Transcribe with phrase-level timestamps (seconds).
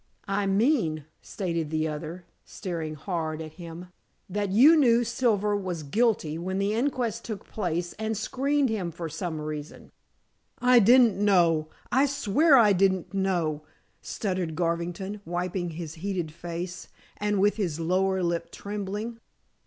[0.27, 3.89] "I mean," stated the other, staring hard at him,
[4.27, 9.07] "that you knew Silver was guilty when the inquest took place, and screened him for
[9.07, 9.91] some reason."
[10.57, 13.61] "I didn't know; I swear I didn't know!"
[14.01, 16.87] stuttered Garvington, wiping his heated face,
[17.17, 19.19] and with his lower lip trembling.